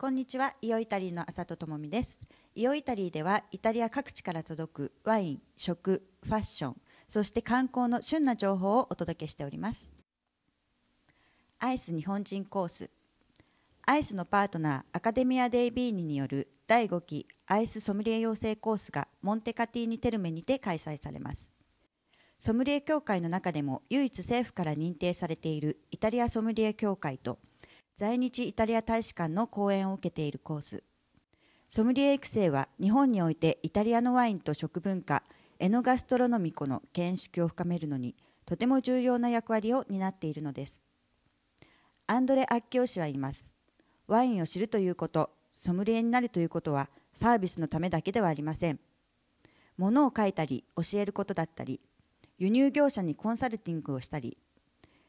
[0.00, 2.20] こんにちは、イオイタリーの浅戸智美です。
[2.54, 6.76] イオイタリーではイタリア各地から届くワイン、食、ファッション、
[7.06, 9.92] そして観光の旬な情報をお届けしております。
[11.58, 12.88] アイス日本人コース。
[13.82, 21.52] アイスのパートナーアカデミア・デイ・ビーニによる第5期アイスソムリエ養成コースがモンテカティーニ・テルメにて開催されます。
[22.38, 27.38] ソムリエ協会の中でも唯一政府から認定されているイタリアソムリエ協会と
[28.00, 30.82] 在日イタリア大使館の講演を受けているコース。
[31.68, 35.22] ソムリエ育成は日本においてイタリアのワインと食文化
[35.58, 40.82] エノガストロノミコの見識を深めるのにとても重要な役割を担っているのです。
[42.06, 43.54] アンドレ・アッキオ氏は言います。
[44.06, 48.80] ワインを知るということソムリエになるということはサービスのためだけではありません。
[49.76, 51.82] 物を書いたり教えることだったり
[52.38, 54.38] 輸入業者にコンサルティングをしたり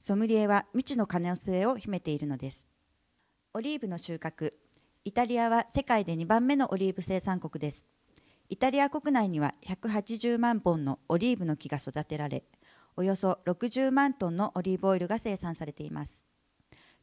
[0.00, 2.71] ソムリエは未知の可能性を秘めているのです。
[3.54, 4.54] オリーブの収穫。
[5.04, 7.84] イタリアは世界で2番目のオリーブ生産国です。
[8.48, 12.44] イタリア国内には180万本のオリーブの木が育てられ
[12.96, 16.24] およそ60万トンのオリーブオイルが生産されています。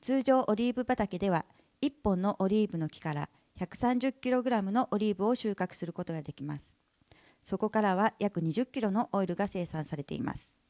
[0.00, 1.46] 通常オリーブ畑では
[1.82, 3.28] 1本のオリーブの木から
[3.58, 6.78] 130kg のオリーブを収穫することができます。
[7.40, 10.60] そこからは約20キロのオイルが生産されています。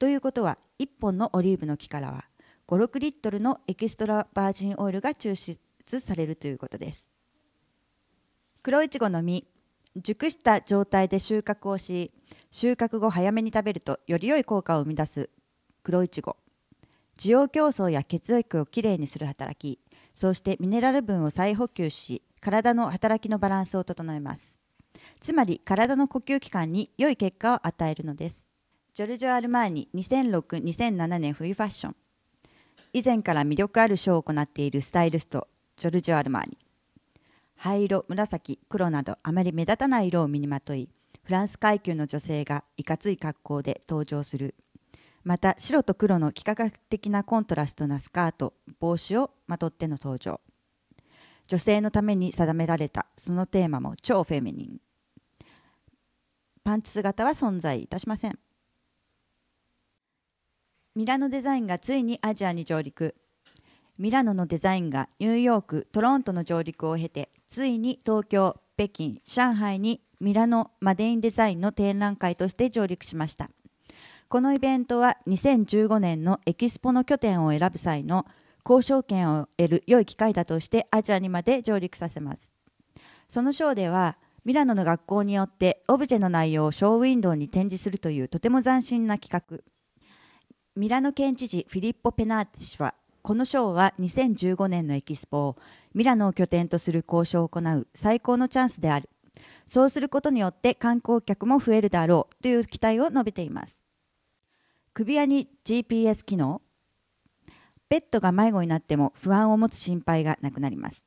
[0.00, 2.24] ということは1本のオリーブの木からは
[2.68, 7.12] 56リットルのエキストラバージンオイルが抽出されるということです。
[8.62, 9.46] 黒いちごの実
[9.94, 12.12] 熟した状態で収穫をし
[12.50, 15.30] 収穫後早めに食べるとより良い効果を生み出す
[15.84, 16.36] 黒いちご。
[17.16, 19.78] 需要競争や血液をきれいにする働き
[20.12, 24.60] そしてミネラル分を再補給し体の働きのバランスを整えます。
[25.20, 28.50] つまり体の呼吸器官に良い結果を与えるのです。
[28.92, 31.96] ジョルジョ・アルマーニ2006-2007年冬ファッション。
[32.96, 36.56] 以前から魅力あるショーを行っているスタイリストジョルジョ・アルマーニ
[37.54, 40.88] 灰色紫黒などあまり目立たない色を身にまとい
[41.22, 44.54] フランス階級の女性がいかつい格好で登場する。
[45.24, 50.40] また白と黒の幾何学的なコントラストなスカート帽子をまとっての登場。
[51.48, 54.80] 女性のために定められたそのテーマも超フェミニン。
[56.64, 58.38] パンツ姿は存在いたしません。
[60.96, 63.14] ミラノデザインがついにアジアに上陸。
[63.98, 73.50] ミラノのデザインがニューヨークトロントの上陸を経てついに東京北京上海にミラノマデインデザインの展覧会として上陸しました。
[74.28, 78.24] このイベントは2015年のエキスポの拠点を選ぶ際の
[78.64, 82.54] 交渉権を得る良い機会だとしてアジアにまで上陸させます。
[83.28, 89.75] そのショーではミラノの学校によってオブジェの内容をショーウィンドウに展示するというとても斬新な企画。
[90.76, 95.56] ミラノ県知事フィリッポ・ペナーテ氏はこのショーは2015年のエキスポを
[95.94, 99.08] ミラノを拠点とする交渉を行う最高のチャンスである。
[99.66, 103.84] そうすることによって観光客も増えるだろうという期待を述べています。
[104.92, 106.60] 首輪に GPS 機能。
[107.88, 111.06] ペットが迷子になっても不安を持つ心配がなくなります。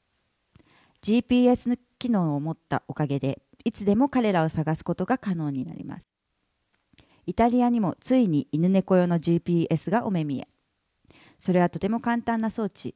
[1.03, 6.09] GPS 機能を持ったおかげでいつでも彼らを探すことが可能になります。
[7.29, 10.47] イタリアにもついに犬猫用の GPS がお目見え。
[11.37, 12.95] それはとても簡単な装置。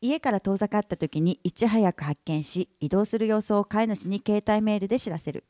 [0.00, 5.44] 家から遠ざかった時にいち早く発見し移動する様子を飼い主に携帯メールで知らせる。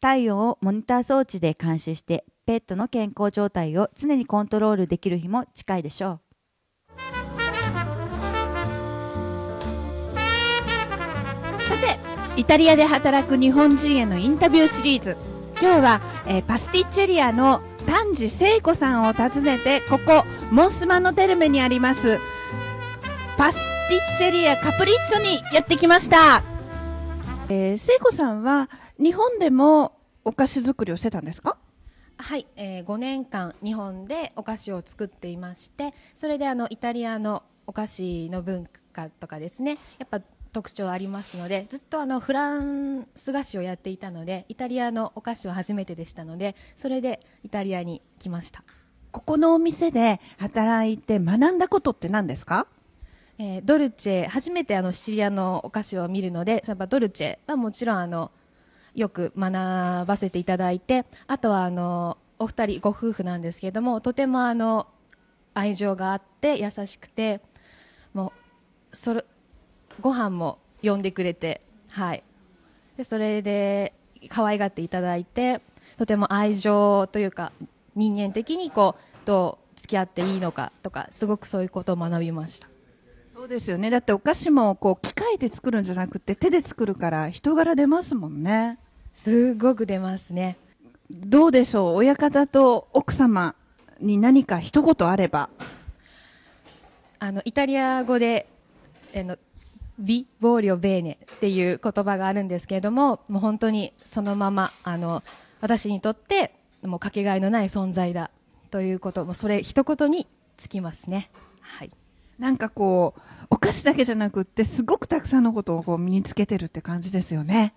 [0.00, 6.20] 体温をモニター装置で監視してペットの健康状態を常にコントロールできる日も近いでしょう。
[11.68, 15.27] さてイタリアで働く日本人へのインタビューシリーズ。
[15.60, 22.18] 今日は、えーパスティッチェリアの丹治聖子さんを訪ねてここモンスマノテルメにあります
[23.36, 23.58] パス
[23.88, 26.42] ティッチェリアカプリッチョにやってきました、
[27.48, 28.68] えー、聖子さんは
[29.00, 29.92] 日本でも
[30.24, 31.56] お菓子作りをしてたんですか？
[32.18, 40.20] はい、えー、5年間日本でお菓子を作っていましてそれであのイタリアのお菓子の文化とかですねやっぱ
[40.52, 48.64] 特徴ありますのでずっとあのフランス菓子をやっていたのでイタリアのお菓子は初めてでしたのでそれでイタリアに来ました、
[49.12, 52.66] ここのお店で働いて学んだことって何ですか？
[53.38, 58.32] えードルチェ初めてあのシチリアのお菓子を見るのでやっぱドルチェはもちろんあの
[58.94, 64.88] よく学ばせていただいてあとはあのお二人ご夫婦なんですけれどもとてもあの
[65.54, 67.40] 愛情があって優しくて
[68.12, 68.32] も
[68.92, 69.24] うそれ
[70.00, 71.60] ご飯も呼んでくれて
[71.90, 72.22] はい
[72.96, 73.92] でそれで
[74.28, 75.60] 可愛がっていただいて
[75.96, 77.52] とても愛情というか
[77.94, 82.68] 人間的にこうどう付き合っていいのかとかすごくそういうことを学びました
[83.34, 83.88] そうですよね。
[83.88, 88.80] だってお菓子もこう機械で作るんじゃなくて手で作るから人柄出ますもんね。
[89.14, 90.56] すごく出ますね。
[91.08, 91.94] どうでしょう？
[91.94, 93.54] 親方と奥様
[94.00, 95.50] に何か一言あれば。
[97.20, 98.48] あのイタリア語で
[99.14, 99.38] あの
[99.98, 105.22] ビボーリオベーネっていう言葉があるんですけれども、もう本当にそのままあの
[105.60, 108.30] 私にとってもうかけがえのない存在だ
[108.70, 111.30] ということもそれ一言につきますね。
[111.60, 111.90] はい。
[112.38, 117.74] なんかこう、お菓子だけじゃなくって、すごくたくさんのことをこう身につけてるって感じですよね。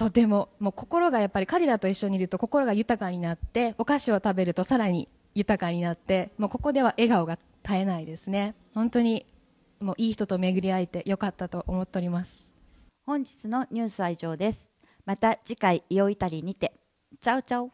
[0.00, 9.26] とてももう心がやっぱり彼らと一緒にいると心が豊かになってお菓子を食べるとさらに豊かになってもうここでは笑顔が絶えないですね本当に
[9.80, 12.52] もういい人と巡り会えてよかったと思っております。
[13.06, 14.72] 本日のニュースは以上です。
[15.06, 16.74] また次回イオイタリーにて。
[17.20, 17.72] チャウチャウ